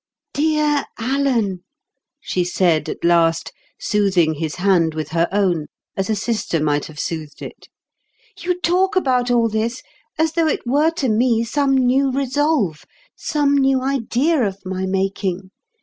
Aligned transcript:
"Dear 0.33 0.85
Alan," 0.97 1.63
she 2.19 2.43
said 2.43 2.89
at 2.89 3.03
last, 3.03 3.51
soothing 3.79 4.33
his 4.33 4.55
hand 4.55 4.95
with 4.95 5.09
her 5.09 5.27
own, 5.31 5.67
as 5.95 6.09
a 6.09 6.15
sister 6.15 6.59
might 6.59 6.85
have 6.85 6.99
soothed 6.99 7.39
it, 7.43 7.67
"you 8.39 8.59
talk 8.61 8.95
about 8.95 9.29
all 9.29 9.47
this 9.47 9.83
as 10.17 10.31
though 10.33 10.47
it 10.47 10.65
were 10.65 10.89
to 10.89 11.07
me 11.07 11.43
some 11.43 11.75
new 11.77 12.09
resolve, 12.11 12.83
some 13.15 13.55
new 13.55 13.79
idea 13.83 14.41
of 14.41 14.57
my 14.65 14.87
making. 14.87 15.51